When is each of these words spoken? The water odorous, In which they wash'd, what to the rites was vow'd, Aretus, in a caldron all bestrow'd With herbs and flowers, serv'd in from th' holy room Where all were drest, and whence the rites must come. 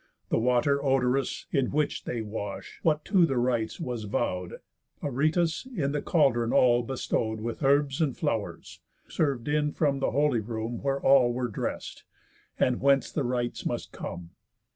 The 0.29 0.39
water 0.39 0.83
odorous, 0.83 1.45
In 1.51 1.67
which 1.67 2.05
they 2.05 2.23
wash'd, 2.23 2.79
what 2.81 3.05
to 3.05 3.23
the 3.27 3.37
rites 3.37 3.79
was 3.79 4.05
vow'd, 4.05 4.53
Aretus, 5.03 5.67
in 5.77 5.93
a 5.93 6.01
caldron 6.01 6.51
all 6.51 6.81
bestrow'd 6.81 7.39
With 7.39 7.61
herbs 7.61 8.01
and 8.01 8.17
flowers, 8.17 8.79
serv'd 9.07 9.47
in 9.47 9.73
from 9.73 9.99
th' 9.99 10.03
holy 10.05 10.39
room 10.39 10.81
Where 10.81 10.99
all 10.99 11.31
were 11.31 11.49
drest, 11.49 12.03
and 12.59 12.81
whence 12.81 13.11
the 13.11 13.23
rites 13.23 13.63
must 13.63 13.91
come. 13.91 14.31